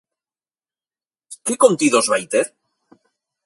[1.45, 2.47] Que contidos vai ter?